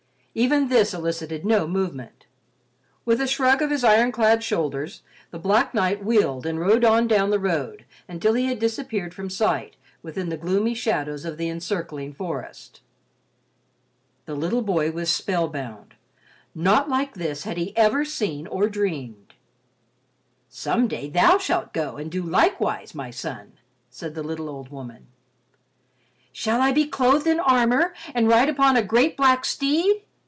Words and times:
Even 0.33 0.69
this 0.69 0.93
elicited 0.93 1.43
no 1.45 1.67
movement. 1.67 2.25
With 3.03 3.19
a 3.19 3.27
shrug 3.27 3.61
of 3.61 3.69
his 3.69 3.83
iron 3.83 4.13
clad 4.13 4.45
shoulders, 4.45 5.01
the 5.29 5.37
black 5.37 5.73
knight 5.73 6.05
wheeled 6.05 6.45
and 6.45 6.57
rode 6.57 6.85
on 6.85 7.05
down 7.09 7.31
the 7.31 7.37
road 7.37 7.83
until 8.07 8.35
he 8.35 8.45
had 8.45 8.57
disappeared 8.57 9.13
from 9.13 9.29
sight 9.29 9.75
within 10.01 10.29
the 10.29 10.37
gloomy 10.37 10.73
shadows 10.73 11.25
of 11.25 11.35
the 11.37 11.49
encircling 11.49 12.13
forest. 12.13 12.79
The 14.23 14.33
little 14.33 14.61
boy 14.61 14.91
was 14.91 15.11
spell 15.11 15.49
bound. 15.49 15.95
Naught 16.55 16.87
like 16.87 17.15
this 17.15 17.43
had 17.43 17.57
he 17.57 17.75
ever 17.75 18.05
seen 18.05 18.47
or 18.47 18.69
dreamed. 18.69 19.33
"Some 20.47 20.87
day 20.87 21.09
thou 21.09 21.39
shalt 21.39 21.73
go 21.73 21.97
and 21.97 22.09
do 22.09 22.23
likewise, 22.23 22.95
my 22.95 23.09
son," 23.11 23.59
said 23.89 24.15
the 24.15 24.23
little 24.23 24.47
old 24.47 24.69
woman. 24.69 25.07
"Shall 26.31 26.61
I 26.61 26.71
be 26.71 26.87
clothed 26.87 27.27
in 27.27 27.41
armor 27.41 27.93
and 28.13 28.29
ride 28.29 28.47
upon 28.47 28.77
a 28.77 28.81
great 28.81 29.17
black 29.17 29.43
steed?" 29.43 30.03